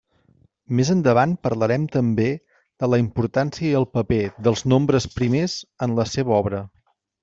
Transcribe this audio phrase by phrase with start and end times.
[0.79, 2.25] Més endavant parlarem també
[2.85, 6.69] de la importància i el paper dels nombres primers en la seva obra.